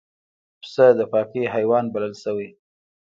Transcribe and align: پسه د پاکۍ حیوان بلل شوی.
پسه 0.61 0.85
د 0.97 0.99
پاکۍ 1.11 1.43
حیوان 1.53 1.85
بلل 1.93 2.13
شوی. 2.23 2.49